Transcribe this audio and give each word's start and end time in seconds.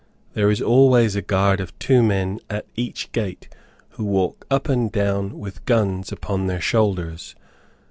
There 0.33 0.49
is 0.49 0.63
always 0.63 1.15
a 1.15 1.21
guard 1.21 1.59
of 1.59 1.77
two 1.77 2.01
men 2.01 2.39
at 2.49 2.65
each 2.75 3.11
gate, 3.11 3.49
who 3.89 4.03
walk 4.03 4.47
up 4.49 4.67
and 4.67 4.91
down 4.91 5.37
with 5.37 5.63
guns 5.65 6.11
upon 6.11 6.47
their 6.47 6.59
shoulders. 6.59 7.35